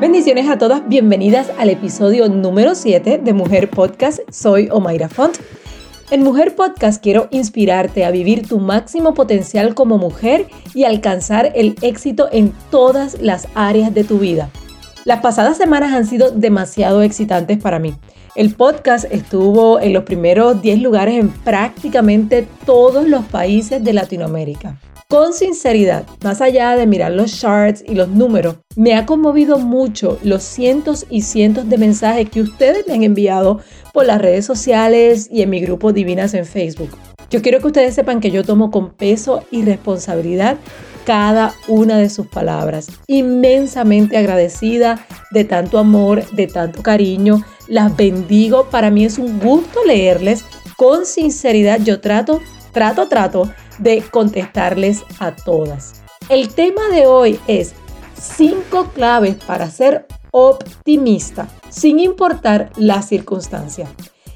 [0.00, 4.20] Bendiciones a todas, bienvenidas al episodio número 7 de Mujer Podcast.
[4.30, 5.36] Soy Omaira Font.
[6.10, 11.76] En Mujer Podcast quiero inspirarte a vivir tu máximo potencial como mujer y alcanzar el
[11.82, 14.48] éxito en todas las áreas de tu vida.
[15.04, 17.92] Las pasadas semanas han sido demasiado excitantes para mí.
[18.34, 24.78] El podcast estuvo en los primeros 10 lugares en prácticamente todos los países de Latinoamérica.
[25.10, 30.20] Con sinceridad, más allá de mirar los charts y los números, me ha conmovido mucho
[30.22, 33.58] los cientos y cientos de mensajes que ustedes me han enviado
[33.92, 36.90] por las redes sociales y en mi grupo Divinas en Facebook.
[37.28, 40.58] Yo quiero que ustedes sepan que yo tomo con peso y responsabilidad
[41.04, 42.86] cada una de sus palabras.
[43.08, 47.42] Inmensamente agradecida de tanto amor, de tanto cariño.
[47.66, 48.70] Las bendigo.
[48.70, 50.44] Para mí es un gusto leerles.
[50.76, 52.40] Con sinceridad yo trato,
[52.72, 56.02] trato, trato de contestarles a todas.
[56.28, 57.74] El tema de hoy es
[58.14, 63.88] cinco claves para ser optimista sin importar la circunstancia.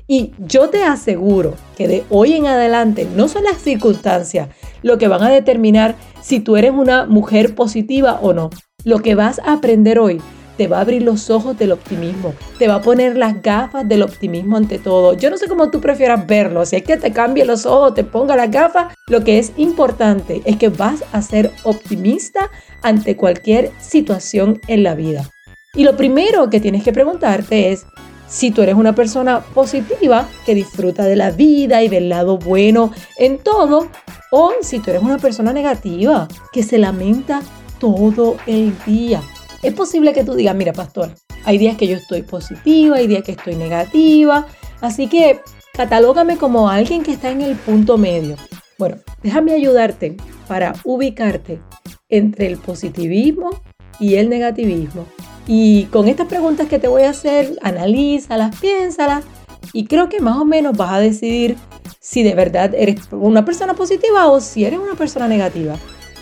[0.06, 4.48] Y yo te aseguro que de hoy en adelante no son las circunstancias
[4.83, 8.50] lo que van a determinar si tú eres una mujer positiva o no.
[8.84, 10.20] Lo que vas a aprender hoy
[10.56, 14.02] te va a abrir los ojos del optimismo, te va a poner las gafas del
[14.02, 15.14] optimismo ante todo.
[15.14, 18.05] Yo no sé cómo tú prefieras verlo, si es que te cambie los ojos, te
[18.05, 22.50] ponga las gafas, lo que es importante es que vas a ser optimista
[22.83, 25.30] ante cualquier situación en la vida.
[25.74, 27.84] Y lo primero que tienes que preguntarte es,
[28.28, 32.91] si tú eres una persona positiva que disfruta de la vida y del lado bueno
[33.18, 33.89] en todo,
[34.30, 37.42] o si tú eres una persona negativa que se lamenta
[37.78, 39.22] todo el día.
[39.64, 41.14] Es posible que tú digas, mira pastor,
[41.46, 44.46] hay días que yo estoy positiva, hay días que estoy negativa,
[44.82, 45.40] así que
[45.72, 48.36] catalógame como alguien que está en el punto medio.
[48.78, 51.62] Bueno, déjame ayudarte para ubicarte
[52.10, 53.62] entre el positivismo
[53.98, 55.06] y el negativismo
[55.46, 59.24] y con estas preguntas que te voy a hacer, analízalas, piénsalas
[59.72, 61.56] y creo que más o menos vas a decidir
[62.00, 65.78] si de verdad eres una persona positiva o si eres una persona negativa.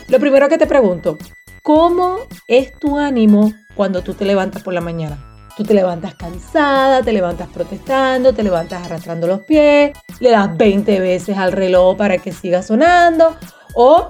[0.07, 1.17] Lo primero que te pregunto,
[1.63, 2.17] ¿cómo
[2.49, 5.17] es tu ánimo cuando tú te levantas por la mañana?
[5.55, 10.99] Tú te levantas cansada, te levantas protestando, te levantas arrastrando los pies, le das 20
[10.99, 13.37] veces al reloj para que siga sonando
[13.75, 14.09] o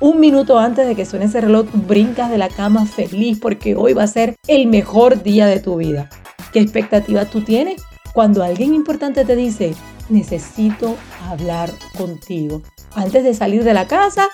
[0.00, 3.92] un minuto antes de que suene ese reloj, brincas de la cama feliz porque hoy
[3.92, 6.10] va a ser el mejor día de tu vida.
[6.52, 7.80] ¿Qué expectativa tú tienes
[8.12, 9.76] cuando alguien importante te dice,
[10.08, 10.96] necesito
[11.28, 12.60] hablar contigo?
[12.96, 14.28] Antes de salir de la casa,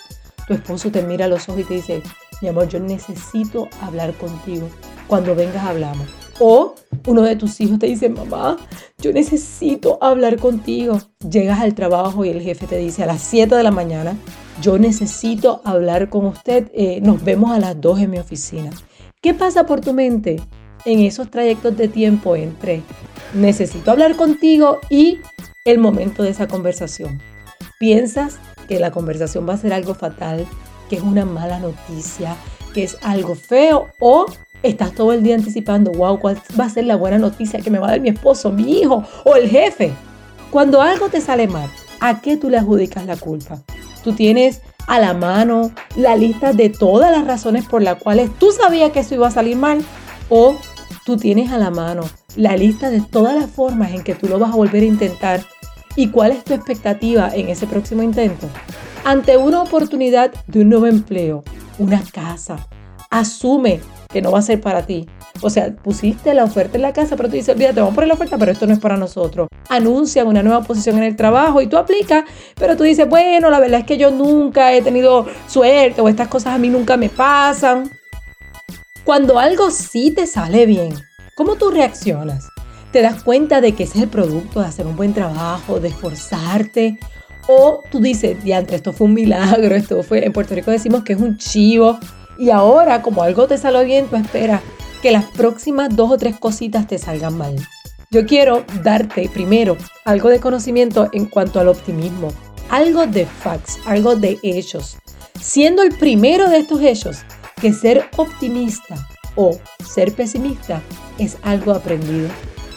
[0.47, 2.03] tu esposo te mira a los ojos y te dice,
[2.41, 4.69] mi amor, yo necesito hablar contigo.
[5.07, 6.07] Cuando vengas hablamos.
[6.41, 6.75] O
[7.07, 8.57] uno de tus hijos te dice, mamá,
[8.99, 11.01] yo necesito hablar contigo.
[11.29, 14.17] Llegas al trabajo y el jefe te dice a las 7 de la mañana,
[14.63, 18.71] yo necesito hablar con usted, eh, nos vemos a las 2 en mi oficina.
[19.21, 20.37] ¿Qué pasa por tu mente
[20.85, 22.83] en esos trayectos de tiempo entre
[23.35, 25.19] necesito hablar contigo y
[25.65, 27.21] el momento de esa conversación?
[27.81, 28.39] ¿Piensas
[28.69, 30.47] que la conversación va a ser algo fatal,
[30.89, 32.37] que es una mala noticia,
[32.75, 34.27] que es algo feo o
[34.63, 37.79] estás todo el día anticipando, wow, cuál va a ser la buena noticia que me
[37.79, 39.93] va a dar mi esposo, mi hijo o el jefe?
[40.51, 43.63] Cuando algo te sale mal, ¿a qué tú le adjudicas la culpa?
[44.03, 48.51] Tú tienes a la mano la lista de todas las razones por las cuales tú
[48.53, 49.85] sabías que eso iba a salir mal
[50.31, 50.57] o
[51.05, 52.05] tú tienes a la mano
[52.37, 55.41] la lista de todas las formas en que tú lo vas a volver a intentar
[55.97, 58.49] y cuál es tu expectativa en ese próximo intento.
[59.05, 61.45] Ante una oportunidad de un nuevo empleo,
[61.79, 62.67] una casa,
[63.11, 65.07] asume que no va a ser para ti.
[65.41, 68.09] O sea, pusiste la oferta en la casa, pero tú dices, olvídate, vamos a poner
[68.09, 69.49] la oferta, pero esto no es para nosotros.
[69.69, 72.25] Anuncian una nueva posición en el trabajo y tú aplicas,
[72.57, 76.29] pero tú dices, bueno, la verdad es que yo nunca he tenido suerte o estas
[76.29, 77.91] cosas a mí nunca me pasan.
[79.05, 80.95] Cuando algo sí te sale bien,
[81.37, 82.49] ¿cómo tú reaccionas?
[82.93, 85.89] ¿Te das cuenta de que ese es el producto de hacer un buen trabajo, de
[85.89, 86.99] esforzarte?
[87.47, 91.13] O tú dices, diantre, esto fue un milagro, esto fue, en Puerto Rico decimos que
[91.15, 91.99] es un chivo,
[92.39, 94.63] y ahora, como algo te salió bien, tú esperas
[95.03, 97.57] que las próximas dos o tres cositas te salgan mal.
[98.11, 102.29] Yo quiero darte primero algo de conocimiento en cuanto al optimismo,
[102.71, 104.97] algo de facts, algo de hechos.
[105.41, 107.19] Siendo el primero de estos hechos
[107.61, 110.81] que ser optimista o ser pesimista
[111.19, 112.29] es algo aprendido.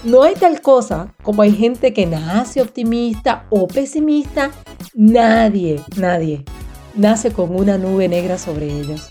[0.03, 4.51] No hay tal cosa como hay gente que nace optimista o pesimista.
[4.95, 6.43] Nadie, nadie
[6.95, 9.07] nace con una nube negra sobre ellos.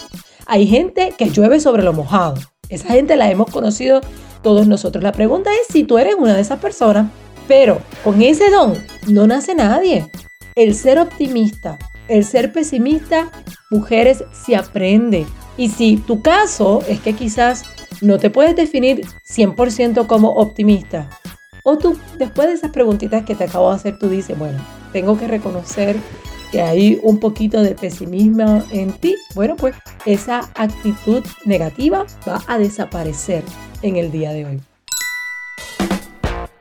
[0.46, 2.34] Hay gente que llueve sobre lo mojado.
[2.68, 4.00] Esa gente la hemos conocido
[4.42, 5.02] todos nosotros.
[5.02, 7.10] La pregunta es si tú eres una de esas personas.
[7.46, 8.74] Pero con ese don
[9.08, 10.10] no nace nadie.
[10.54, 11.78] El ser optimista,
[12.08, 13.30] el ser pesimista,
[13.70, 15.26] mujeres, se aprende.
[15.56, 17.64] Y si tu caso es que quizás
[18.00, 21.08] no te puedes definir 100% como optimista.
[21.62, 24.58] O tú, después de esas preguntitas que te acabo de hacer, tú dices, bueno,
[24.92, 25.96] tengo que reconocer
[26.50, 29.16] que hay un poquito de pesimismo en ti.
[29.34, 29.76] Bueno, pues
[30.06, 33.44] esa actitud negativa va a desaparecer
[33.82, 34.60] en el día de hoy.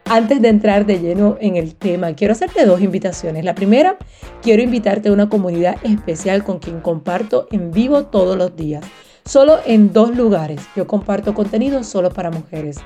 [0.05, 3.45] Antes de entrar de lleno en el tema, quiero hacerte dos invitaciones.
[3.45, 3.97] La primera,
[4.41, 8.83] quiero invitarte a una comunidad especial con quien comparto en vivo todos los días.
[9.29, 10.59] Solo en dos lugares.
[10.75, 12.77] Yo comparto contenido solo para mujeres.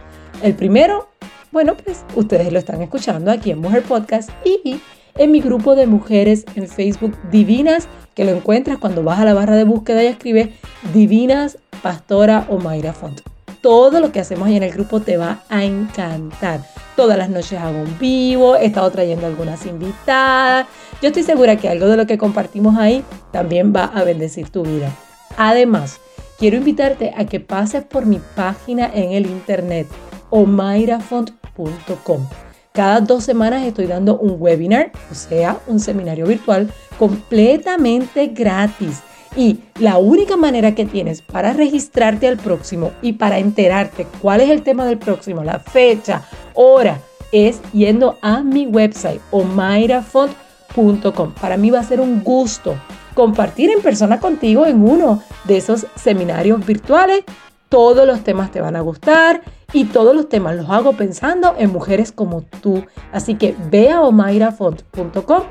[0.41, 1.07] El primero,
[1.53, 4.81] bueno, pues ustedes lo están escuchando aquí en Mujer Podcast y
[5.15, 9.33] en mi grupo de mujeres en Facebook Divinas, que lo encuentras cuando vas a la
[9.33, 10.49] barra de búsqueda y escribes
[10.93, 13.21] Divinas Pastora o Mayra Font
[13.61, 16.59] todo lo que hacemos ahí en el grupo te va a encantar.
[16.97, 20.67] Todas las noches hago un vivo, he estado trayendo algunas invitadas.
[21.01, 24.63] Yo estoy segura que algo de lo que compartimos ahí también va a bendecir tu
[24.63, 24.91] vida.
[25.37, 26.01] Además,
[26.37, 29.87] quiero invitarte a que pases por mi página en el internet
[30.29, 32.27] omairafont.com.
[32.73, 39.03] Cada dos semanas estoy dando un webinar, o sea, un seminario virtual completamente gratis
[39.35, 44.49] y la única manera que tienes para registrarte al próximo y para enterarte cuál es
[44.49, 46.99] el tema del próximo, la fecha, hora,
[47.31, 51.33] es yendo a mi website omairafont.com.
[51.39, 52.75] Para mí va a ser un gusto
[53.13, 57.23] compartir en persona contigo en uno de esos seminarios virtuales.
[57.69, 61.71] Todos los temas te van a gustar y todos los temas los hago pensando en
[61.71, 62.85] mujeres como tú.
[63.11, 65.43] Así que ve a omairafont.com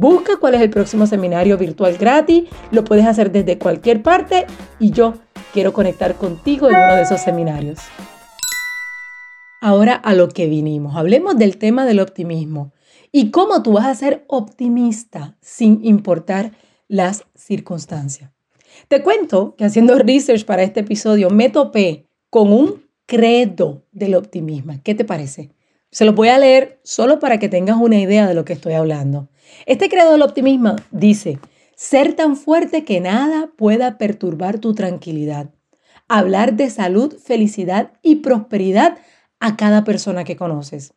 [0.00, 4.46] Busca cuál es el próximo seminario virtual gratis, lo puedes hacer desde cualquier parte
[4.78, 5.14] y yo
[5.52, 7.80] quiero conectar contigo en uno de esos seminarios.
[9.60, 12.72] Ahora a lo que vinimos, hablemos del tema del optimismo
[13.12, 16.52] y cómo tú vas a ser optimista sin importar
[16.90, 18.32] las circunstancias.
[18.88, 24.74] Te cuento que haciendo research para este episodio me topé con un credo del optimismo.
[24.82, 25.52] ¿Qué te parece?
[25.92, 28.72] Se los voy a leer solo para que tengas una idea de lo que estoy
[28.72, 29.28] hablando.
[29.66, 31.38] Este credo del optimismo dice,
[31.76, 35.50] ser tan fuerte que nada pueda perturbar tu tranquilidad.
[36.08, 38.98] Hablar de salud, felicidad y prosperidad
[39.38, 40.92] a cada persona que conoces.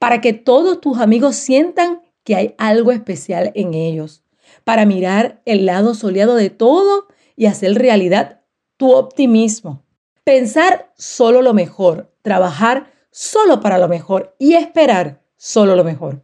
[0.00, 4.24] Para que todos tus amigos sientan que hay algo especial en ellos.
[4.68, 8.42] Para mirar el lado soleado de todo y hacer realidad
[8.76, 9.82] tu optimismo.
[10.24, 12.12] Pensar solo lo mejor.
[12.20, 16.22] Trabajar solo para lo mejor y esperar solo lo mejor.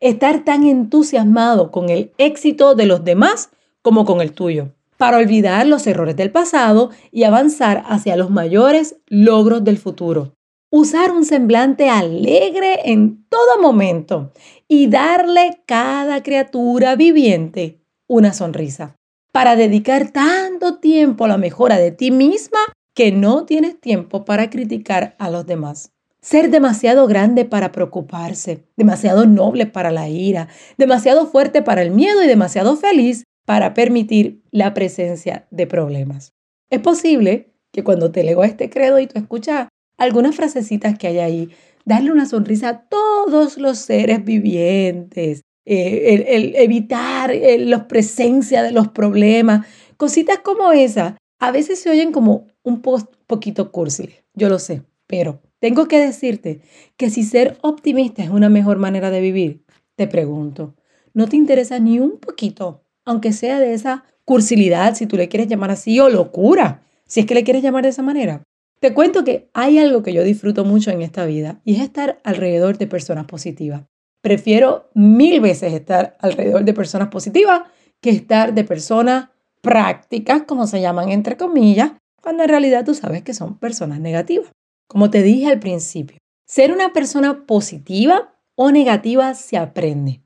[0.00, 3.50] Estar tan entusiasmado con el éxito de los demás
[3.80, 8.96] como con el tuyo, para olvidar los errores del pasado y avanzar hacia los mayores
[9.06, 10.34] logros del futuro.
[10.68, 14.32] Usar un semblante alegre en todo momento
[14.66, 18.96] y darle cada criatura viviente una sonrisa.
[19.32, 22.60] Para dedicar tanto tiempo a la mejora de ti misma
[22.94, 29.26] que no tienes tiempo para criticar a los demás ser demasiado grande para preocuparse, demasiado
[29.26, 30.48] noble para la ira,
[30.78, 36.32] demasiado fuerte para el miedo y demasiado feliz para permitir la presencia de problemas.
[36.70, 39.68] Es posible que cuando te leo este credo y tú escuchas
[39.98, 41.50] algunas frasecitas que hay ahí,
[41.84, 48.72] darle una sonrisa a todos los seres vivientes, eh, el, evitar eh, la presencia de
[48.72, 49.66] los problemas,
[49.96, 55.40] cositas como esa, a veces se oyen como un poquito cursi, yo lo sé, pero
[55.58, 56.60] tengo que decirte
[56.96, 59.64] que si ser optimista es una mejor manera de vivir,
[59.96, 60.74] te pregunto,
[61.14, 65.48] ¿no te interesa ni un poquito, aunque sea de esa cursilidad, si tú le quieres
[65.48, 68.42] llamar así, o locura, si es que le quieres llamar de esa manera?
[68.80, 72.20] Te cuento que hay algo que yo disfruto mucho en esta vida y es estar
[72.22, 73.84] alrededor de personas positivas.
[74.24, 77.64] Prefiero mil veces estar alrededor de personas positivas
[78.00, 79.28] que estar de personas
[79.60, 84.50] prácticas, como se llaman entre comillas, cuando en realidad tú sabes que son personas negativas.
[84.88, 86.16] Como te dije al principio,
[86.46, 90.22] ser una persona positiva o negativa se aprende.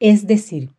[0.00, 0.74] Es decir,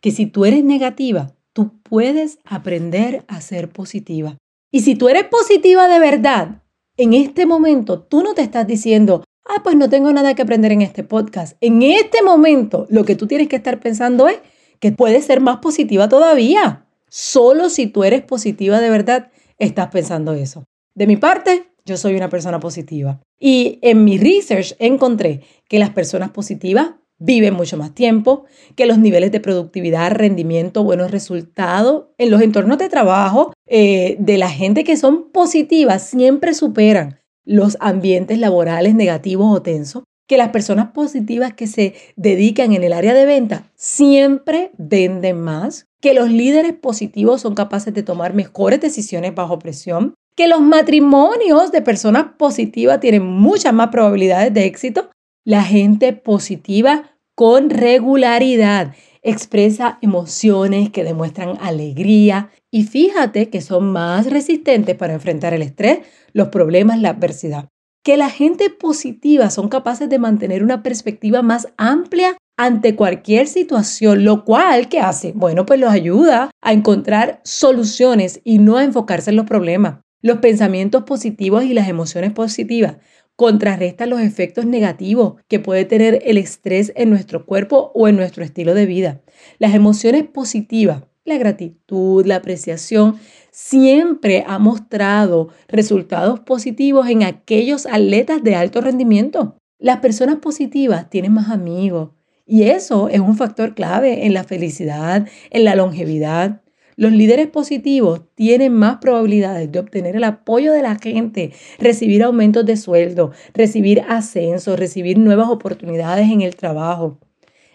[0.00, 4.38] que si tú eres negativa, tú puedes aprender a ser positiva.
[4.70, 6.62] Y si tú eres positiva de verdad,
[6.96, 9.24] en este momento tú no te estás diciendo,
[9.54, 11.56] ah, pues no tengo nada que aprender en este podcast.
[11.60, 14.38] En este momento lo que tú tienes que estar pensando es
[14.80, 16.86] que puedes ser más positiva todavía.
[17.08, 20.64] Solo si tú eres positiva de verdad, estás pensando eso.
[20.94, 23.20] De mi parte, yo soy una persona positiva.
[23.38, 28.98] Y en mi research encontré que las personas positivas viven mucho más tiempo, que los
[28.98, 34.82] niveles de productividad, rendimiento, buenos resultados en los entornos de trabajo eh, de la gente
[34.82, 41.52] que son positivas siempre superan los ambientes laborales negativos o tensos, que las personas positivas
[41.54, 47.42] que se dedican en el área de venta siempre venden más, que los líderes positivos
[47.42, 53.24] son capaces de tomar mejores decisiones bajo presión, que los matrimonios de personas positivas tienen
[53.24, 55.10] muchas más probabilidades de éxito.
[55.44, 64.28] La gente positiva con regularidad expresa emociones que demuestran alegría y fíjate que son más
[64.30, 66.00] resistentes para enfrentar el estrés,
[66.32, 67.68] los problemas, la adversidad.
[68.04, 74.24] Que la gente positiva son capaces de mantener una perspectiva más amplia ante cualquier situación,
[74.24, 75.32] lo cual, ¿qué hace?
[75.32, 80.00] Bueno, pues los ayuda a encontrar soluciones y no a enfocarse en los problemas.
[80.20, 82.96] Los pensamientos positivos y las emociones positivas
[83.42, 88.44] contrarrestan los efectos negativos que puede tener el estrés en nuestro cuerpo o en nuestro
[88.44, 89.20] estilo de vida.
[89.58, 93.16] Las emociones positivas, la gratitud, la apreciación,
[93.50, 99.56] siempre ha mostrado resultados positivos en aquellos atletas de alto rendimiento.
[99.80, 102.10] Las personas positivas tienen más amigos
[102.46, 106.61] y eso es un factor clave en la felicidad, en la longevidad.
[106.96, 112.66] Los líderes positivos tienen más probabilidades de obtener el apoyo de la gente, recibir aumentos
[112.66, 117.18] de sueldo, recibir ascensos, recibir nuevas oportunidades en el trabajo.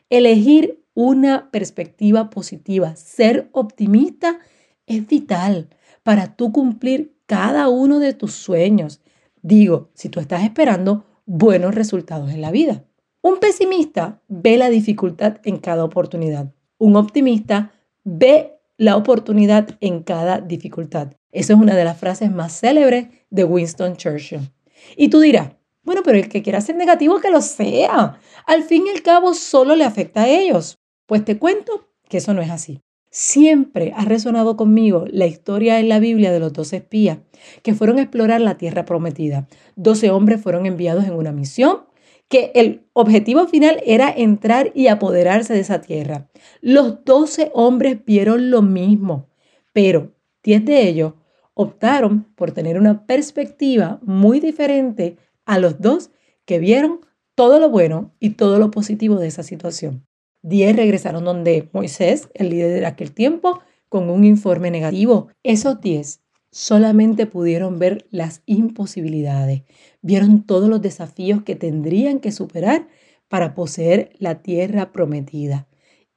[0.09, 4.39] Elegir una perspectiva positiva, ser optimista
[4.85, 5.69] es vital
[6.03, 9.01] para tú cumplir cada uno de tus sueños.
[9.41, 12.83] Digo, si tú estás esperando buenos resultados en la vida.
[13.21, 16.53] Un pesimista ve la dificultad en cada oportunidad.
[16.77, 21.13] Un optimista ve la oportunidad en cada dificultad.
[21.31, 24.51] Esa es una de las frases más célebres de Winston Churchill.
[24.95, 25.51] Y tú dirás,
[25.83, 28.19] bueno, pero el que quiera ser negativo, que lo sea.
[28.45, 30.77] Al fin y al cabo, solo le afecta a ellos.
[31.05, 32.81] Pues te cuento que eso no es así.
[33.09, 37.19] Siempre ha resonado conmigo la historia en la Biblia de los dos espías
[37.63, 39.47] que fueron a explorar la tierra prometida.
[39.75, 41.86] Doce hombres fueron enviados en una misión
[42.29, 46.29] que el objetivo final era entrar y apoderarse de esa tierra.
[46.61, 49.29] Los doce hombres vieron lo mismo,
[49.73, 51.13] pero diez de ellos
[51.53, 56.11] optaron por tener una perspectiva muy diferente a los dos
[56.45, 57.01] que vieron
[57.35, 60.05] todo lo bueno y todo lo positivo de esa situación.
[60.41, 65.29] Diez regresaron donde Moisés, el líder de aquel tiempo, con un informe negativo.
[65.43, 66.21] Esos diez
[66.57, 69.61] solamente pudieron ver las imposibilidades,
[70.01, 72.87] vieron todos los desafíos que tendrían que superar
[73.27, 75.67] para poseer la tierra prometida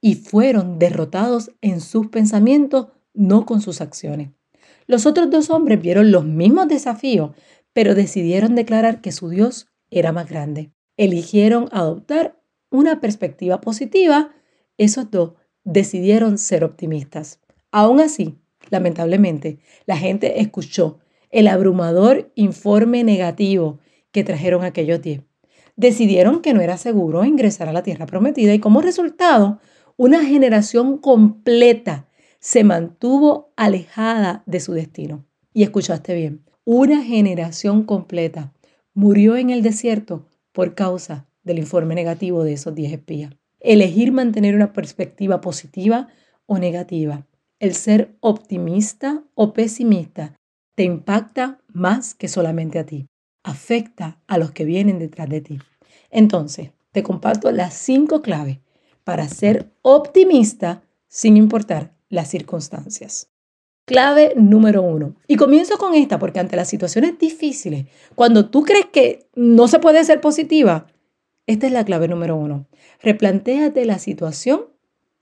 [0.00, 4.30] y fueron derrotados en sus pensamientos, no con sus acciones.
[4.87, 7.32] Los otros dos hombres vieron los mismos desafíos,
[7.75, 10.73] pero decidieron declarar que su Dios era más grande.
[10.97, 14.30] Eligieron adoptar una perspectiva positiva.
[14.78, 17.40] Esos dos decidieron ser optimistas.
[17.70, 20.99] Aún así, lamentablemente, la gente escuchó
[21.31, 23.79] el abrumador informe negativo
[24.12, 25.23] que trajeron aquellos diez.
[25.76, 29.61] Decidieron que no era seguro ingresar a la tierra prometida y como resultado,
[29.97, 35.25] una generación completa se mantuvo alejada de su destino.
[35.52, 38.52] Y escuchaste bien, una generación completa
[38.95, 43.33] murió en el desierto por causa del informe negativo de esos diez espías.
[43.61, 46.09] Elegir mantener una perspectiva positiva
[46.47, 47.26] o negativa
[47.61, 50.35] el ser optimista o pesimista
[50.75, 53.07] te impacta más que solamente a ti.
[53.45, 55.59] Afecta a los que vienen detrás de ti.
[56.11, 58.59] Entonces, te comparto las cinco claves
[59.05, 63.31] para ser optimista sin importar las circunstancias.
[63.85, 65.17] Clave número uno.
[65.26, 69.79] Y comienzo con esta porque ante las situaciones difíciles, cuando tú crees que no se
[69.79, 70.87] puede ser positiva,
[71.47, 72.69] esta es la clave número uno.
[73.02, 74.67] Replantéate la situación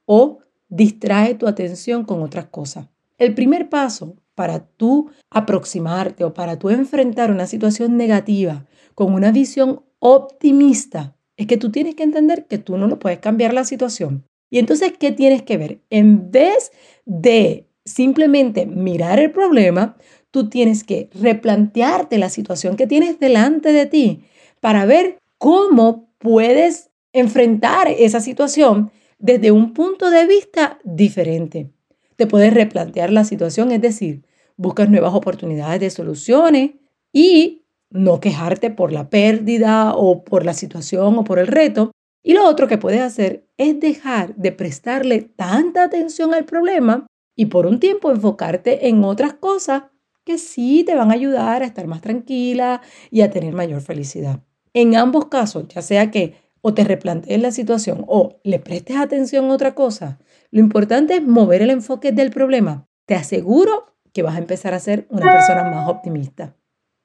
[0.04, 2.86] o distrae tu atención con otras cosas.
[3.18, 9.32] El primer paso para tú aproximarte o para tú enfrentar una situación negativa con una
[9.32, 13.64] visión optimista es que tú tienes que entender que tú no lo puedes cambiar la
[13.64, 14.24] situación.
[14.50, 15.80] Y entonces, ¿qué tienes que ver?
[15.90, 16.72] En vez
[17.04, 19.96] de simplemente mirar el problema,
[20.30, 24.24] tú tienes que replantearte la situación que tienes delante de ti
[24.60, 31.70] para ver cómo puedes enfrentar esa situación desde un punto de vista diferente.
[32.16, 34.24] Te puedes replantear la situación, es decir,
[34.56, 36.72] buscas nuevas oportunidades de soluciones
[37.12, 41.92] y no quejarte por la pérdida o por la situación o por el reto.
[42.22, 47.06] Y lo otro que puedes hacer es dejar de prestarle tanta atención al problema
[47.36, 49.84] y por un tiempo enfocarte en otras cosas
[50.24, 54.40] que sí te van a ayudar a estar más tranquila y a tener mayor felicidad.
[54.74, 56.34] En ambos casos, ya sea que
[56.68, 60.18] o te replantees la situación o le prestes atención a otra cosa,
[60.50, 62.86] lo importante es mover el enfoque del problema.
[63.06, 66.56] Te aseguro que vas a empezar a ser una persona más optimista.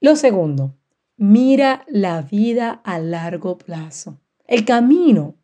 [0.02, 0.76] Lo segundo,
[1.16, 4.20] mira la vida a largo plazo.
[4.46, 5.36] El camino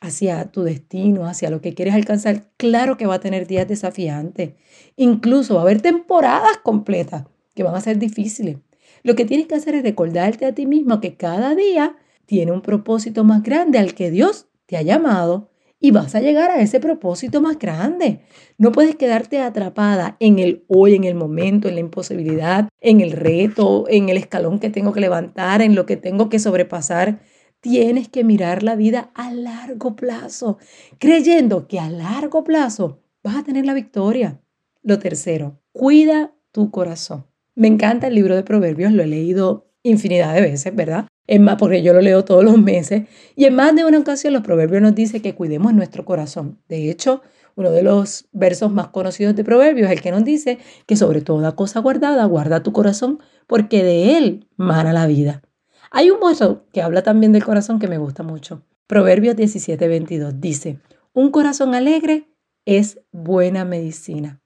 [0.00, 4.54] hacia tu destino, hacia lo que quieres alcanzar, claro que va a tener días desafiantes.
[4.96, 8.58] Incluso va a haber temporadas completas que van a ser difíciles.
[9.04, 11.96] Lo que tienes que hacer es recordarte a ti mismo que cada día
[12.28, 16.50] tiene un propósito más grande al que Dios te ha llamado y vas a llegar
[16.50, 18.20] a ese propósito más grande.
[18.58, 23.12] No puedes quedarte atrapada en el hoy, en el momento, en la imposibilidad, en el
[23.12, 27.22] reto, en el escalón que tengo que levantar, en lo que tengo que sobrepasar.
[27.60, 30.58] Tienes que mirar la vida a largo plazo,
[30.98, 34.38] creyendo que a largo plazo vas a tener la victoria.
[34.82, 37.26] Lo tercero, cuida tu corazón.
[37.54, 41.06] Me encanta el libro de Proverbios, lo he leído infinidad de veces, ¿verdad?
[41.28, 43.02] Es más, porque yo lo leo todos los meses.
[43.36, 46.58] Y en más de una ocasión los proverbios nos dice que cuidemos nuestro corazón.
[46.68, 47.20] De hecho,
[47.54, 51.20] uno de los versos más conocidos de proverbios es el que nos dice que sobre
[51.20, 55.42] toda cosa guardada, guarda tu corazón, porque de él mana la vida.
[55.90, 58.62] Hay un verso que habla también del corazón que me gusta mucho.
[58.86, 60.78] Proverbios 17, 22 dice,
[61.12, 62.26] un corazón alegre
[62.64, 64.40] es buena medicina,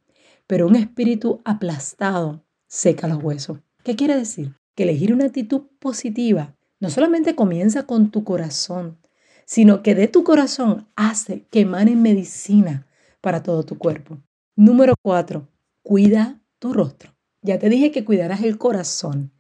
[0.49, 3.61] pero un espíritu aplastado seca los huesos.
[3.85, 4.55] ¿Qué quiere decir?
[4.75, 8.99] Que elegir una actitud positiva no solamente comienza con tu corazón,
[9.45, 12.89] sino que de tu corazón hace que emane medicina
[13.21, 14.19] para todo tu cuerpo.
[14.57, 15.49] Número cuatro,
[15.85, 17.15] cuida tu rostro.
[17.41, 19.31] Ya te dije que cuidarás el corazón,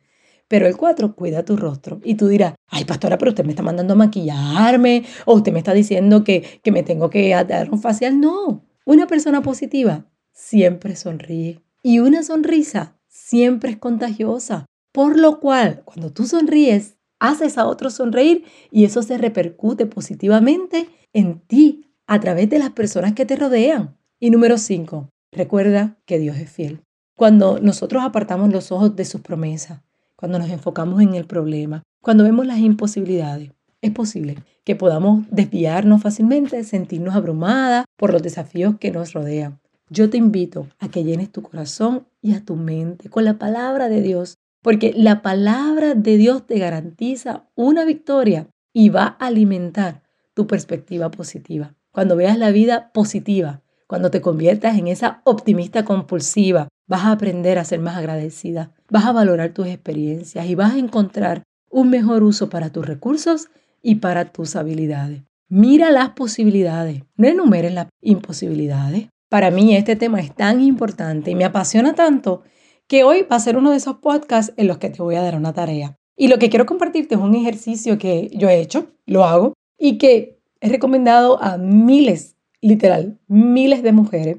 [0.46, 2.00] pero el cuatro, cuida tu rostro.
[2.04, 5.58] Y tú dirás, ay pastora, pero usted me está mandando a maquillarme o usted me
[5.58, 8.20] está diciendo que, que me tengo que dar un facial.
[8.20, 14.66] No, una persona positiva siempre sonríe y una sonrisa siempre es contagiosa.
[14.92, 20.88] Por lo cual, cuando tú sonríes, haces a otros sonreír y eso se repercute positivamente
[21.12, 23.96] en ti a través de las personas que te rodean.
[24.18, 26.80] Y número cinco, recuerda que Dios es fiel.
[27.16, 29.82] Cuando nosotros apartamos los ojos de sus promesas,
[30.16, 36.02] cuando nos enfocamos en el problema, cuando vemos las imposibilidades, es posible que podamos desviarnos
[36.02, 39.60] fácilmente, sentirnos abrumadas por los desafíos que nos rodean.
[39.90, 43.88] Yo te invito a que llenes tu corazón y a tu mente con la palabra
[43.88, 50.02] de Dios porque la palabra de Dios te garantiza una victoria y va a alimentar
[50.34, 51.74] tu perspectiva positiva.
[51.90, 57.58] Cuando veas la vida positiva, cuando te conviertas en esa optimista compulsiva, vas a aprender
[57.58, 62.22] a ser más agradecida, vas a valorar tus experiencias y vas a encontrar un mejor
[62.22, 63.48] uso para tus recursos
[63.82, 65.22] y para tus habilidades.
[65.48, 69.08] Mira las posibilidades, no enumeres las imposibilidades.
[69.28, 72.42] Para mí este tema es tan importante y me apasiona tanto
[72.88, 75.22] que hoy va a ser uno de esos podcasts en los que te voy a
[75.22, 75.96] dar una tarea.
[76.16, 79.98] Y lo que quiero compartirte es un ejercicio que yo he hecho, lo hago, y
[79.98, 84.38] que he recomendado a miles, literal, miles de mujeres.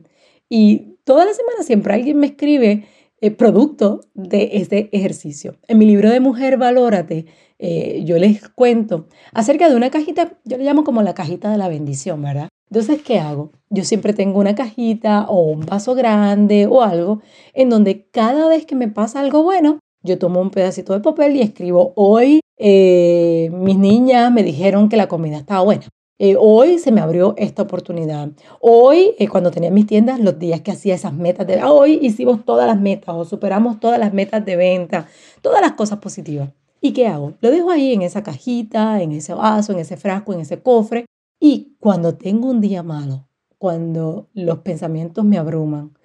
[0.50, 2.88] Y toda la semana siempre alguien me escribe
[3.24, 5.56] eh, producto de este ejercicio.
[5.70, 7.26] En mi libro de Mujer Valórate,
[7.58, 11.58] eh, yo les cuento acerca de una cajita, yo le llamo como la cajita de
[11.58, 12.50] la bendición, ¿verdad?
[12.70, 13.54] Entonces, ¿qué hago?
[13.70, 17.22] Yo siempre tengo una cajita o un vaso grande o algo
[17.54, 21.38] en donde cada vez que me pasa algo bueno, yo tomo un pedacito de papel
[21.38, 25.88] y escribo, hoy eh, mis niñas me dijeron que la comida estaba buena.
[26.20, 28.30] Eh, hoy se me abrió esta oportunidad.
[28.60, 31.64] Hoy, eh, cuando tenía mis tiendas, los días que hacía esas metas de...
[31.64, 35.08] Hoy hicimos todas las metas o superamos todas las metas de venta,
[35.42, 36.50] todas las cosas positivas.
[36.82, 37.34] ¿Y qué hago?
[37.42, 41.06] Lo dejo ahí en esa cajita, en ese vaso, en ese frasco, en ese cofre
[41.40, 45.98] y cuando tengo un día malo, cuando los pensamientos me abruman,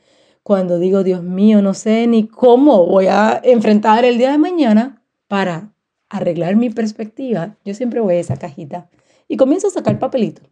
[0.42, 5.02] cuando digo, Dios mío, no sé ni cómo voy a enfrentar el día de mañana
[5.26, 5.74] para
[6.08, 8.88] arreglar mi perspectiva, yo siempre voy a esa cajita
[9.28, 10.42] y comienzo a sacar papelito,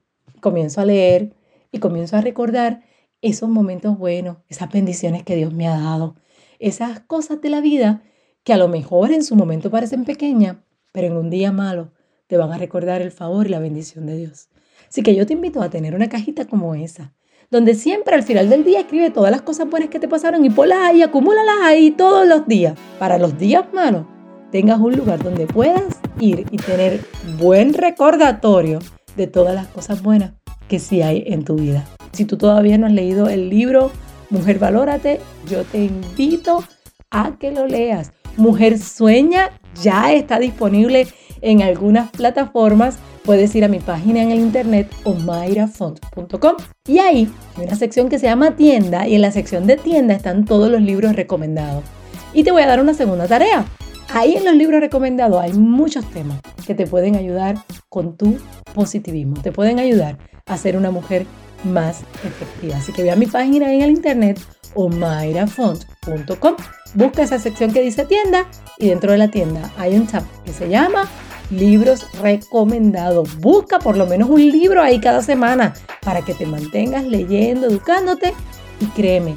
[0.41, 1.35] comienzo a leer
[1.73, 2.83] y comienzo a recordar
[3.23, 6.15] esos momentos buenos, esas bendiciones que Dios me ha dado,
[6.59, 8.03] esas cosas de la vida
[8.45, 10.59] que a lo mejor en su momento parecen pequeñas,
[10.93, 11.93] pero en un día malo
[12.27, 14.49] te van a recordar el favor y la bendición de Dios.
[14.89, 17.15] Así que yo te invito a tener una cajita como esa,
[17.51, 20.51] donde siempre al final del día escribe todas las cosas buenas que te pasaron y
[20.51, 22.79] ponlas ahí, acumúlalas ahí todos los días.
[22.99, 24.07] Para los días malos,
[24.51, 27.00] tengas un lugar donde puedas ir y tener
[27.38, 28.79] buen recordatorio
[29.16, 30.33] de todas las cosas buenas
[30.68, 31.85] que sí hay en tu vida.
[32.12, 33.90] Si tú todavía no has leído el libro
[34.31, 36.64] Mujer Valórate, yo te invito
[37.11, 38.12] a que lo leas.
[38.37, 39.50] Mujer Sueña
[39.83, 41.07] ya está disponible
[41.40, 47.64] en algunas plataformas puedes ir a mi página en el internet omairafont.com y ahí hay
[47.66, 50.81] una sección que se llama tienda y en la sección de tienda están todos los
[50.81, 51.85] libros recomendados.
[52.33, 53.64] Y te voy a dar una segunda tarea.
[54.11, 57.57] Ahí en los libros recomendados hay muchos temas que te pueden ayudar
[57.88, 58.38] con tu
[58.75, 61.27] positivismo, te pueden ayudar a ser una mujer
[61.64, 62.77] más efectiva.
[62.77, 64.40] Así que ve a mi página en el internet
[64.75, 66.57] omairafont.com,
[66.95, 68.47] busca esa sección que dice tienda
[68.79, 71.09] y dentro de la tienda hay un tab que se llama
[71.51, 73.38] libros recomendados.
[73.38, 78.35] Busca por lo menos un libro ahí cada semana para que te mantengas leyendo, educándote
[78.81, 79.35] y créeme,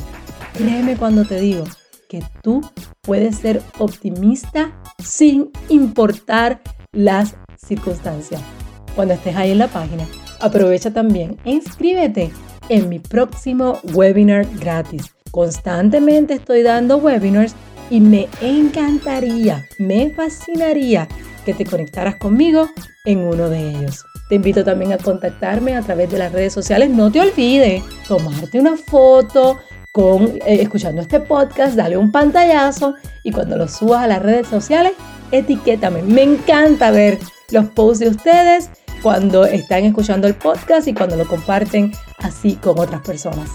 [0.54, 1.64] créeme cuando te digo
[2.10, 2.62] que tú
[3.02, 8.42] puedes ser optimista sin importar las circunstancias.
[8.96, 10.06] Cuando estés ahí en la página,
[10.42, 12.32] aprovecha también e inscríbete
[12.68, 15.14] en mi próximo webinar gratis.
[15.32, 17.56] Constantemente estoy dando webinars
[17.92, 21.08] y me encantaría, me fascinaría
[21.46, 22.68] que te conectaras conmigo
[23.06, 24.04] en uno de ellos.
[24.30, 26.90] Te invito también a contactarme a través de las redes sociales.
[26.90, 29.58] No te olvides tomarte una foto
[30.00, 34.48] con eh, escuchando este podcast, dale un pantallazo y cuando lo subas a las redes
[34.48, 34.94] sociales,
[35.30, 36.04] etiquétame.
[36.04, 37.20] Me encanta ver
[37.52, 38.70] los posts de ustedes
[39.04, 43.50] cuando están escuchando el podcast y cuando lo comparten así con otras personas.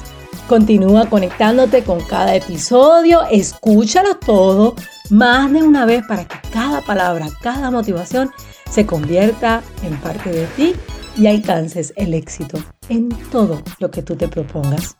[0.46, 4.74] Continúa conectándote con cada episodio, escúchalo todo
[5.08, 8.30] más de una vez para que cada palabra, cada motivación
[8.70, 10.74] se convierta en parte de ti
[11.16, 12.58] y alcances el éxito
[12.90, 14.98] en todo lo que tú te propongas.